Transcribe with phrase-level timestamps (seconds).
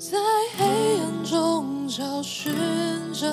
[0.00, 0.16] 在
[0.56, 0.64] 黑
[0.96, 2.54] 暗中找寻
[3.12, 3.28] 着。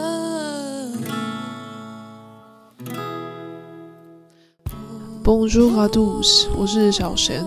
[5.24, 7.46] Bonjour à tous，我是小贤，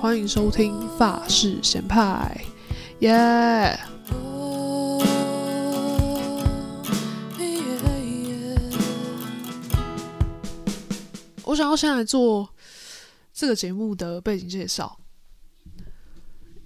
[0.00, 2.40] 欢迎收听法式咸派，
[3.00, 3.76] 耶、
[11.44, 12.48] 我想要先来做
[13.34, 15.00] 这个节目的背景介绍。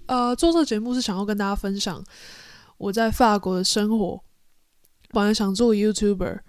[0.07, 2.03] 呃，做这个节目是想要跟大家分享
[2.77, 4.21] 我在法国的生活。
[5.09, 6.41] 本来想做 YouTuber，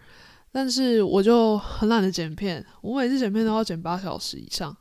[0.51, 4.77] 但是我就很懒得剪片，我每次剪片都要剪八小时以上，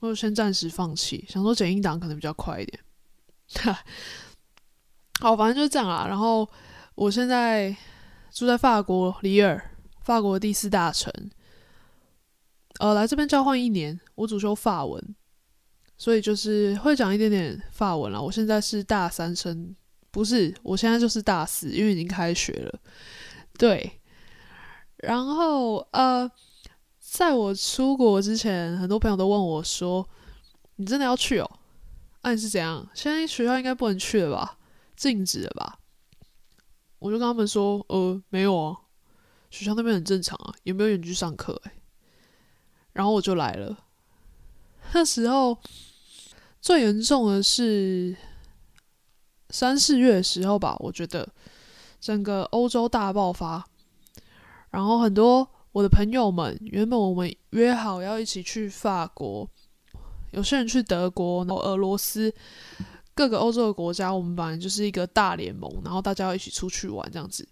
[0.00, 2.80] 我就先暂时放弃，想说剪音档可能比较快一点。
[5.20, 6.06] 好，反正就是这样啦。
[6.08, 6.48] 然后
[6.94, 7.76] 我现在
[8.30, 9.70] 住在法国里尔，
[10.02, 11.12] 法国第四大城。
[12.78, 15.14] 呃，来这边交换一年，我主修法文。
[15.98, 18.22] 所以就是会讲一点点法文了。
[18.22, 19.74] 我现在是大三生，
[20.12, 22.80] 不是，我现在就是大四，因为已经开学了。
[23.58, 24.00] 对，
[24.98, 26.30] 然后呃，
[27.00, 30.08] 在我出国之前，很多朋友都问我说
[30.76, 31.50] ：“你真的要去哦？
[32.22, 32.88] 那、啊、你是怎样？
[32.94, 34.56] 现在学校应该不能去了吧？
[34.94, 35.80] 禁止了吧？”
[37.00, 38.76] 我就跟他们说：“呃，没有啊，
[39.50, 41.72] 学校那边很正常啊，有没有远距上课？”哎，
[42.92, 43.84] 然后我就来了。
[44.92, 45.58] 那时候。
[46.60, 48.16] 最严重的是
[49.50, 51.26] 三四月的时候吧，我觉得
[52.00, 53.64] 整个欧洲大爆发，
[54.70, 59.48] 然后很多我的朋友们，原本我们约好要一起去法国，
[60.32, 62.34] 有些人去德国，然后俄罗斯，
[63.14, 67.48] 各个欧洲的国家，我们本来就是一个大联盟，然后大家要一起出去玩这样子，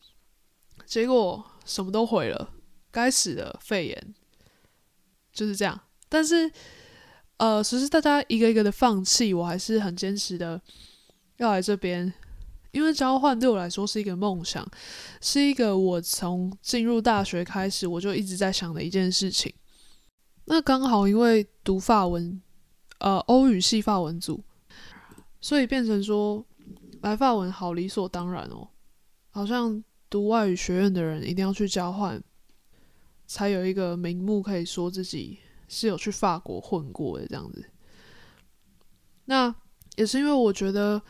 [0.85, 2.51] 结果什么都毁了，
[2.91, 4.15] 该死的肺炎
[5.33, 6.53] 就是这样，但是。
[7.39, 10.61] 呃，其实大家一个一个的放弃，我还是很坚持的
[11.37, 12.11] 要来这边，
[12.73, 14.67] 因为交换对我来说是一个梦想，
[15.21, 19.53] 是一个我从进入大学开始我就一直在想的一件事情。
[20.47, 22.41] 那刚好因为读法文，
[23.01, 24.43] 呃，欧语系法文组，
[25.41, 26.43] 所以变成说
[27.03, 28.69] 来法文好理所当然哦，
[29.31, 32.23] 好像读外语学院的人一定要去交换，
[33.27, 35.41] 才有一个名目可以说自己。
[35.69, 37.65] 是有去法国混过的这样子，
[39.25, 39.55] 那
[39.97, 41.01] 也是因为我觉得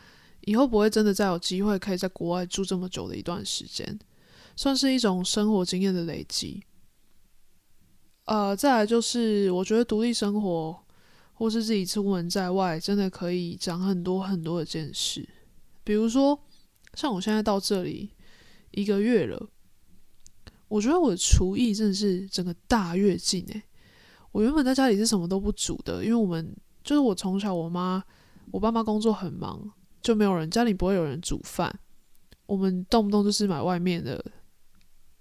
[0.43, 3.99] 以后不会真的再有机会可以在国外住这么久的一段时间，
[4.55, 6.63] 算是一种生活经验的累积。
[8.25, 10.85] 呃，再来就是我觉得独立生活
[11.35, 15.29] 或是自己出门在外，真的可以长很多很多的见识。
[15.85, 16.37] 比如说，
[16.95, 18.11] 像我现在到这里
[18.73, 19.49] 一个月了，
[20.69, 23.63] 我觉得我的厨艺真的是整个大跃进诶。
[24.33, 26.55] 我原本在家里是什么都不煮的，因为我们
[26.85, 28.03] 就是我从小我妈
[28.51, 29.71] 我爸妈工作很忙，
[30.03, 31.75] 就没有人家里不会有人煮饭，
[32.47, 34.23] 我们动不动就是买外面的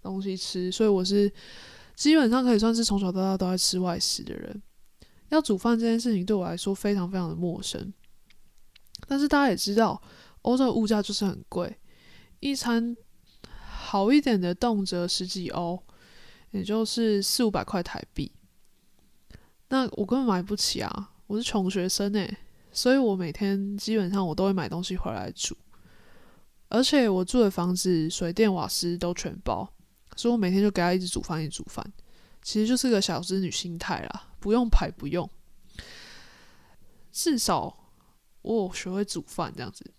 [0.01, 1.31] 东西吃，所以我是
[1.95, 4.61] 基本上可以算是从小到大都在吃外食的人。
[5.29, 7.91] 要煮饭这件事情对我来说非常非常的陌生，
[9.07, 9.99] 但是大家也知道，
[10.43, 11.75] 欧洲的物价就是很贵，
[12.41, 12.95] 一餐
[13.67, 15.81] 好一点的动辄十几欧，
[16.51, 18.31] 也就是四五百块台币。
[19.70, 21.12] 那我根本买不起啊！
[21.28, 22.38] 我是穷学生诶，
[22.72, 25.58] 所以我每天基本上我都会买东西回来煮，
[26.70, 29.68] 而且我住的房子水电瓦斯都全包，
[30.16, 31.84] 所以我每天就给他一直煮饭，一直煮饭，
[32.44, 35.28] 其实就是个小资女心态啦，不用排不用，
[37.12, 37.76] 至少
[38.44, 39.92] 我有学会煮饭这样子。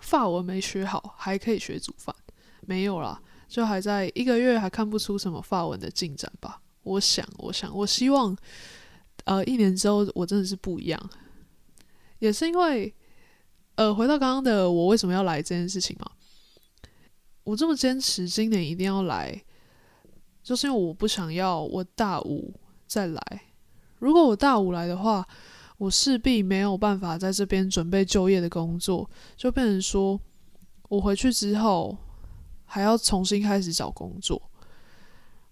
[0.00, 2.16] 法文没学好，还可以学煮饭，
[2.62, 6.62] 没有啦，就还在一个月还看不出什么法文的进展吧。
[6.84, 8.36] 我想，我想，我希望，
[9.24, 11.10] 呃，一年之后我真的是不一样，
[12.18, 12.92] 也是因为，
[13.76, 16.10] 呃，回到刚刚的我为什么要来这件事情嘛，
[17.44, 19.40] 我这么坚持今年一定要来，
[20.42, 22.52] 就是因为我不想要我大五
[22.88, 23.42] 再来，
[24.00, 25.24] 如果我大五来的话，
[25.78, 30.20] 我势必没有办法在这边准备就业的工作，就变成说
[30.88, 31.96] 我回去之后
[32.64, 34.50] 还要重新开始找工作，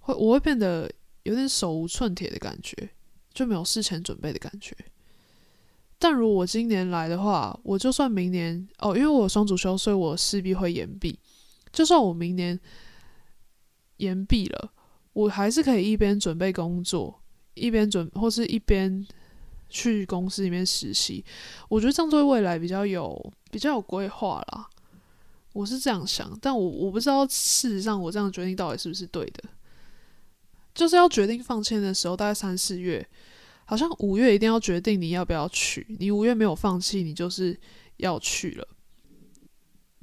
[0.01, 0.91] 会我会变得。
[1.25, 2.91] 有点手无寸铁的感觉，
[3.33, 4.77] 就没有事前准备的感觉。
[5.99, 11.19] 但如果我今年来的话，我就算明年哦，因为我有双主修，所以我势必会延毕。
[11.71, 12.59] 就算我明年
[13.99, 14.73] 延毕了，
[15.13, 17.21] 我还是可以一边准备工作，
[17.55, 19.07] 一边准或是一边
[19.69, 21.23] 去公司里面实习。
[21.69, 24.69] 我觉得这样对未来比较有比较有规划啦。
[25.53, 29.45] 我是这样想，但我我不知道事实上我这样决定到底是不是对的。
[30.75, 33.07] 就是要决定放签的时候，大概三四月，
[33.65, 35.87] 好像五月一定要决定你要不要去。
[35.99, 37.59] 你五月没有放弃，你就是
[37.97, 38.67] 要去了。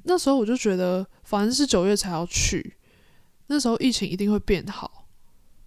[0.04, 2.76] 那时候我就觉得，反正是九月才要去，
[3.48, 5.06] 那时候疫情一定会变好。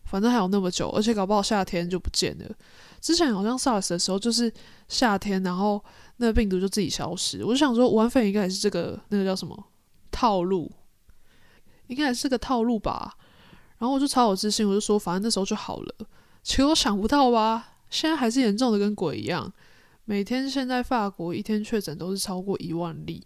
[0.04, 2.56] 反正还有那么久，而且搞不好夏天就不见了。
[3.00, 4.52] 之前好像 SARS 的时候就是
[4.90, 5.82] 夏天，然后
[6.18, 7.46] 那病毒就自己消失。
[7.46, 9.72] 我就想说，武汉肺炎应该也是这个那个叫什么
[10.12, 10.70] 套路，
[11.88, 13.16] 应该也是个套路吧。
[13.82, 15.96] 然后我就超有自信，我就说反正那时候就好了。
[16.44, 19.52] 其实我想不到吧，现在还是严重的跟鬼一样。
[20.06, 23.26] 每天现在法国一天确诊都是超过一万例。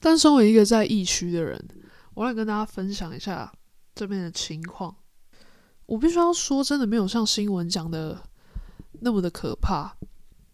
[0.00, 1.68] 但身为一个在疫区的人，
[2.14, 3.52] 我来跟大家分享一下
[3.94, 4.92] 这边的情况。
[5.86, 8.20] 我必须要说，真的没有像新闻讲的
[9.02, 9.96] 那么的可怕。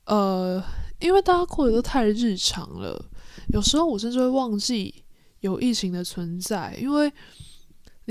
[0.04, 0.62] 呃，
[1.00, 3.02] 因为大家过得都太日常了，
[3.48, 5.02] 有时候我甚至会忘记
[5.40, 6.76] 有疫情的存在。
[6.78, 7.10] 因为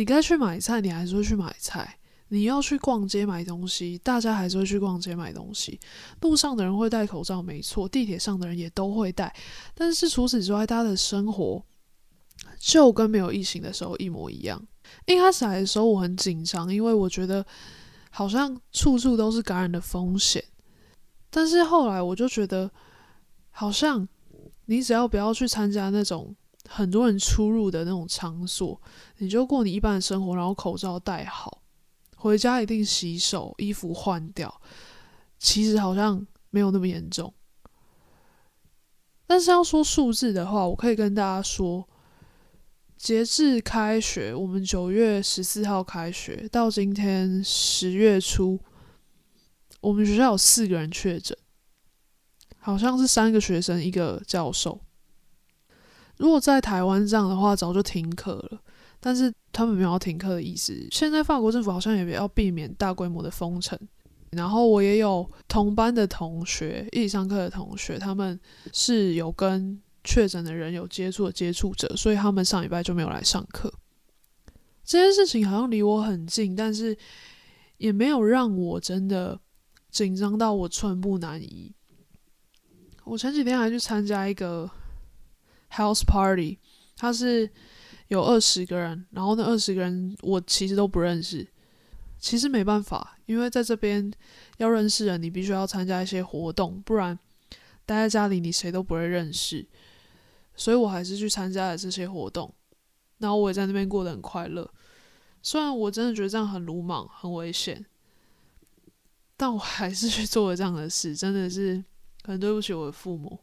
[0.02, 1.86] 你该去买菜，你还是会去买菜；
[2.30, 5.80] 你要去逛街买东西，大家还是会去逛街买东西。
[6.22, 9.32] 路上的人会戴口罩，没错；地铁上的人也都会戴。
[9.76, 11.64] 但是除此之外，大家的生活
[12.58, 14.60] 就跟没有疫情的时候一模一样。
[15.06, 17.46] 一开始来的时候我很紧张，因为我觉得
[18.10, 20.44] 好像处处都是感染的风险。
[21.30, 22.72] 但是后来我就觉得，
[23.52, 24.08] 好像
[24.66, 26.36] 你只要不要去参加那种
[26.74, 28.82] 很多人出入的那种场所，
[29.18, 31.62] 你就过你一般的生活，然后口罩戴好，
[32.16, 34.62] 回家一定洗手，衣服换掉，
[35.38, 37.34] 其实好像没有那么严重。
[39.28, 41.88] 但是要说数字的话，我可以跟大家说。
[42.98, 48.60] 截至开学，我们九月十四号开学到今天十月初，
[49.80, 51.36] 我们学校有四个人确诊，
[52.60, 54.80] 好像是三个学生一个教授。
[56.22, 58.62] 如果在台湾这样的话，早就停课了。
[59.00, 60.88] 但是他们没有停课的意思。
[60.92, 63.78] 现在法国政府好像也要避免大规模的封城。
[64.30, 68.40] 然后我也有同班的同学，一起上课的同学，他们
[68.72, 69.82] 是有跟。
[70.04, 73.72] 确诊的人有接触的接触者，所以他们上礼拜就没有来上课。
[74.84, 76.98] 这件事情好像离我很近，但是
[77.78, 79.40] 也没有让我真的
[79.92, 81.72] 紧张到我寸步难移。
[83.04, 84.68] 我前几天还去参加一个
[85.72, 86.60] house party，
[86.96, 87.50] 他是
[88.10, 91.48] 有二十个人，然后那二十个人我其实都不认识。
[92.20, 94.12] 其实没办法，因为在这边
[94.58, 97.18] 要认识人，你必须要参加一些活动，不然
[97.84, 99.66] 待在家里你谁都不会认识。
[100.56, 102.54] 所以我还是去参加了这些活动，
[103.18, 104.70] 然后我也在那边过得很快乐。
[105.42, 107.84] 虽然我真的觉得这样很鲁莽、很危险，
[109.36, 111.84] 但我还是去做了这样的事，真的是
[112.24, 113.40] 很对不起我的父母。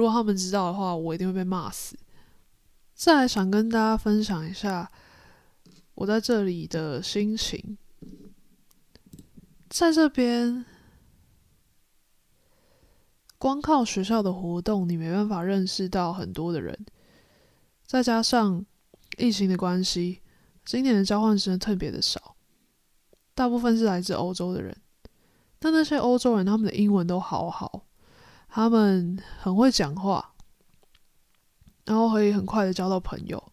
[0.00, 1.94] 如果他们知道的话，我一定会被骂死。
[2.94, 4.90] 再来想跟大家分享一下
[5.92, 7.76] 我在这里的心情，
[9.68, 10.64] 在这边。
[13.36, 16.86] 光靠学校的活动，你没办法认识到很多的人。
[17.86, 18.64] 再加上
[19.18, 20.22] 疫情的关系，
[20.64, 22.36] 今年的交换生特别的少，
[23.34, 24.74] 大部分是来自欧洲的人。
[25.58, 27.79] 但那些欧洲人，他们的英文都好好，
[28.50, 30.34] 他们很会讲话，
[31.84, 33.52] 然后可以很快的交到朋友。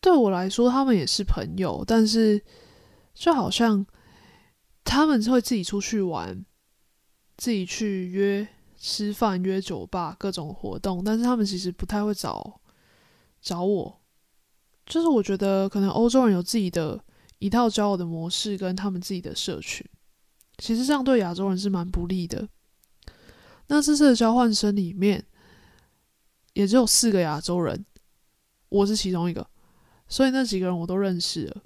[0.00, 2.44] 对我来说，他们也是朋友，但是
[3.14, 3.86] 就好像
[4.84, 6.44] 他们会自己出去玩。
[7.38, 8.46] 自己去约
[8.76, 12.60] 吃饭、约酒吧、各种活动，但是他们其实不太会找
[13.40, 14.00] 找我。
[14.86, 17.02] 就是我觉得，可能欧洲人有自己的
[17.38, 19.84] 一套交友的模式，跟他们自己的社群，
[20.58, 22.46] 其实这样对亚洲人是蛮不利的。
[23.72, 25.24] 那这次的交换生里面，
[26.52, 27.86] 也只有四个亚洲人，
[28.68, 29.48] 我是其中一个，
[30.08, 31.62] 所以那几个人我都认识了。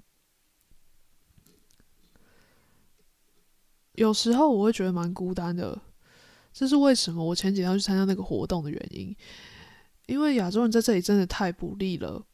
[3.95, 5.81] 有时候我会觉得蛮孤单的，
[6.53, 7.21] 这是为什么？
[7.21, 9.13] 我前几天要去参加那个活动的原因，
[10.05, 12.25] 因为亚洲人在这里真的太不利了。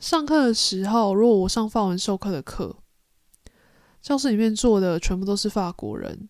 [0.00, 2.76] 上课的时候，如果我上法文授课的课，
[4.02, 6.28] 教室里面坐的全部都是法国人，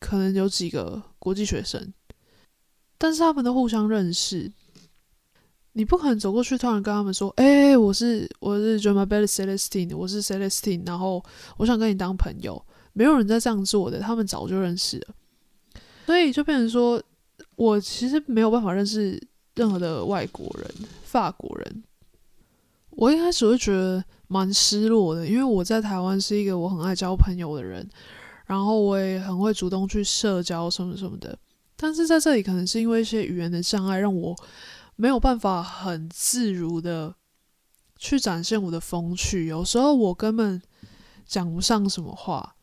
[0.00, 1.92] 可能有几个国际学生，
[2.98, 4.50] 但是他们都互相认识，
[5.72, 11.22] 你不可能走过去突然跟他们说：“哎，我是我是 j e m a b e l l Celestine，我是 Celestine，然后
[11.58, 12.60] 我想跟你当朋友。”
[12.98, 15.14] 没有人在这样做的，他们早就认识了，
[16.06, 16.98] 所以就变成说，
[17.56, 19.22] 我其实没有办法认识
[19.54, 20.70] 任何的外国人、
[21.04, 21.84] 法国人。
[22.88, 27.86] 我一开始会觉得蛮失落的，因为我在台湾是一个我很爱交朋友的人，
[28.46, 31.38] 然后我也很会主动去社交什么什么的。
[31.76, 34.34] 但是在这里，可能是因为一些语言的障碍，让我
[34.96, 37.14] 没有办法很自如的
[37.96, 39.46] 去展现我的风趣。
[39.46, 40.60] 有时候我根本
[41.24, 42.54] 讲不上什么话。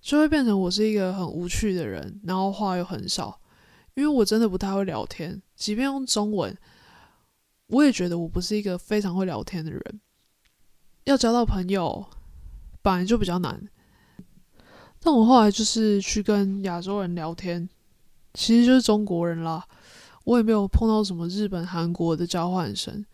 [0.00, 3.40] 就会变成我是一个很无趣的人，然后话又很少，
[3.94, 6.54] 因为我真的不太会聊天，即便用中文，
[7.68, 10.00] 我也觉得我不是一个非常会聊天的人。
[11.04, 12.06] 要交到朋友，
[12.82, 13.66] 本来就比较难。
[15.00, 17.66] 但我后来就是去跟亚洲人聊天，
[18.34, 19.64] 其实就是中国人啦。
[20.24, 23.04] 我也没有碰到什么日本、韩国的交换生，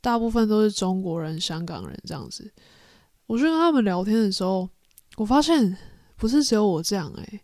[0.00, 2.52] 大部分都是中国人、香港人这样子。
[3.26, 4.68] 我去跟他们聊天的时候，
[5.16, 5.76] 我发现
[6.16, 7.40] 不是只有我这样诶、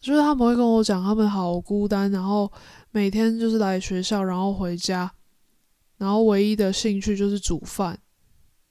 [0.00, 2.50] 就是他们会跟我讲他们好孤单，然后
[2.90, 5.08] 每天就是来学校，然后回家，
[5.98, 7.96] 然后唯一的兴趣就是煮饭，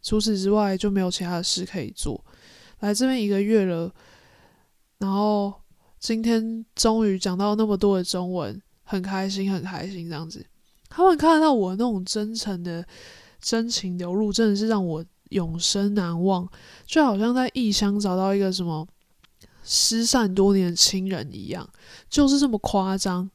[0.01, 2.21] 除此之外就没有其他的事可以做。
[2.79, 3.89] 来这边一个月了，
[4.97, 5.53] 然后
[6.05, 8.61] 今天终于讲到那么多的中文。
[8.83, 10.45] 很开心，很开心，这样子。
[10.87, 12.85] 他们看到我那种真诚的
[13.41, 16.47] 真情流露，真的是让我永生难忘。
[16.85, 18.87] 就好像在异乡找到一个什么
[19.63, 21.67] 失散多年的亲人一样，
[22.07, 23.27] 就是这么夸张。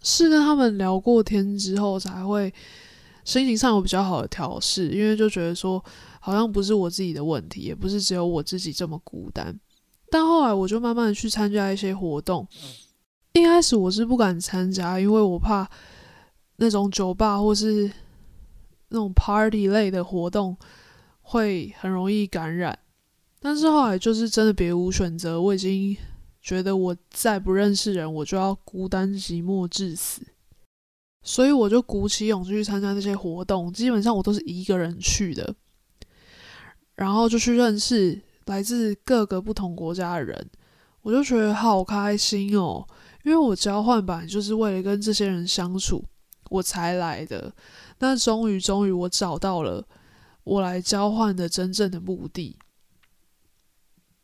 [0.00, 2.50] 是跟他们聊过天之后，才会
[3.22, 5.84] 心情上有比较好的调试，因为就觉得说，
[6.20, 9.54] 好像不是我自己的问题，也不是只有我自己这么孤单。
[10.14, 12.46] 但后来，我就慢慢的去参加一些活动。
[13.32, 15.68] 一开始我是不敢参加，因为我怕
[16.58, 17.90] 那种酒吧或是
[18.90, 20.56] 那种 party 类的活动
[21.20, 22.78] 会很容易感染。
[23.40, 25.96] 但是后来就是真的别无选择，我已经
[26.40, 30.22] 觉得我再不认识人，我就要孤单寂寞致死。
[31.24, 35.56] 所以我就鼓起勇气去参加那些活动，基本上我都是一个人去的，
[36.94, 40.50] 然后就去认识来自各个不同国家的人，
[41.02, 42.86] 我就觉得好开心哦。
[43.24, 46.04] 因为我交换吧，就是为了跟这些人相处，
[46.50, 47.52] 我才来的。
[47.98, 49.86] 那终于，终于，我找到了
[50.42, 52.58] 我来交换的真正的目的。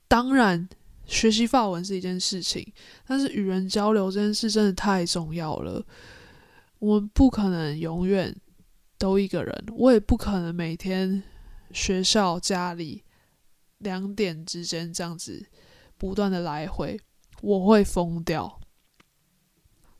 [0.06, 0.68] 当然，
[1.06, 2.72] 学习法文是一件事情，
[3.06, 5.82] 但是与人交流这件事真的太重要了。
[6.78, 8.36] 我们不可能永远
[8.98, 11.22] 都一个人，我也不可能每天
[11.72, 13.02] 学校、家里
[13.80, 15.44] 两点之间这样子
[15.98, 16.98] 不断的来回，
[17.42, 18.58] 我会疯掉。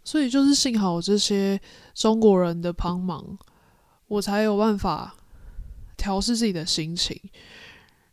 [0.02, 1.60] 所以就是幸好这些
[1.94, 3.38] 中国人的帮忙，
[4.06, 5.14] 我才有办法
[5.96, 7.20] 调试自己的心情。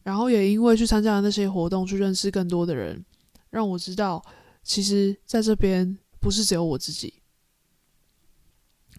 [0.03, 3.05] 然后也因为去参加了那些活动，去认识更多的人，
[3.49, 4.23] 让我知道，
[4.63, 7.21] 其实在这边不是只有我自己。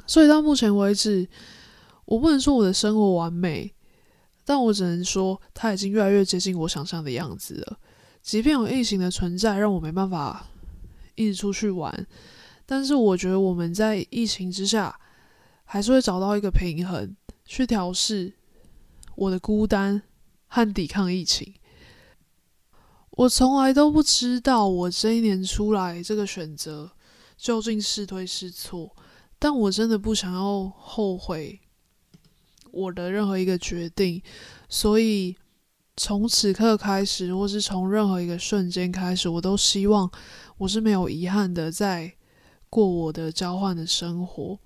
[0.06, 1.28] 所以到目前为止，
[2.04, 3.74] 我不能说我的生活完美，
[4.48, 7.78] 但我只能说，它已经越来越接近我想象的样子了。
[8.22, 10.46] 即便有疫情的存在，让我没办法
[11.16, 12.06] 一直出去玩。
[12.64, 14.98] 但是我觉得我们在疫情之下，
[15.64, 17.14] 还是会找到一个平衡，
[17.44, 18.32] 去调试
[19.16, 20.00] 我的孤单
[20.46, 21.52] 和抵抗疫情。
[23.10, 26.90] 我从来都不知道我这一年出来这个选择
[27.36, 28.96] 究竟是对是错，
[29.38, 31.60] 但我真的不想要后悔
[32.78, 34.22] 我的任何一个决定，
[34.68, 35.36] 所以
[35.96, 40.10] 从此刻开始，或是从任何一个瞬间开始，我都希望
[40.58, 42.14] 我是没有遗憾的在。
[42.70, 44.58] 过我的交换的生活，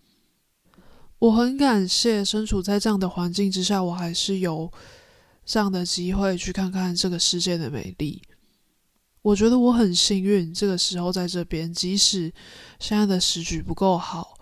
[1.20, 4.68] 我很感谢身处在这样的环境之下，我还是有
[5.44, 8.20] 这样的机会去看看这个世界的美丽。
[9.22, 12.32] 我觉得我很幸运，这个时候在这边，即使
[12.80, 14.36] 现在的时局不够好，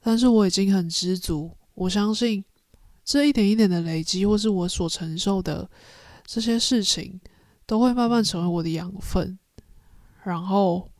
[0.00, 1.50] 但是我已经很知足。
[1.74, 2.44] 我相信
[3.06, 5.70] 这一点一点的累积，或是我所承受的
[6.26, 7.18] 这些事情，
[7.64, 9.38] 都会慢慢成为我的养分，
[10.22, 10.90] 然后。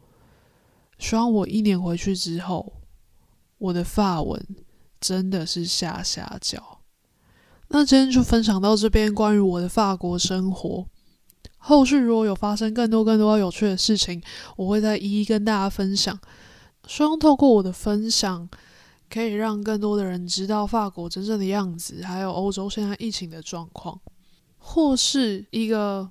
[0.98, 2.72] 希望我一年回去之后，
[3.58, 4.42] 我的发文
[4.98, 6.80] 真的是下下脚。
[7.68, 10.86] 那今天就分享到这边，关于我的法国生活。
[11.58, 14.22] 后续如果有发生更多更多有趣的事情，
[14.56, 16.18] 我会再一一跟大家分享。
[16.86, 18.48] 希望透过我的分享，
[19.08, 24.00] 可以让更多的人知道法国真正的样子，还有欧洲现在疫情的状况，
[24.58, 26.10] 或是一个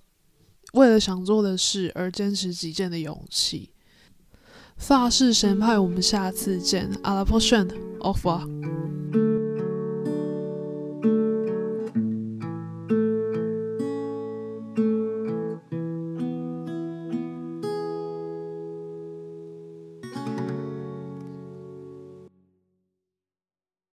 [0.73, 3.71] 为了想做的事而坚持己见的勇气。
[4.77, 6.91] 法式神派，我们下次见。
[7.03, 8.84] À la prochaine，au revoir。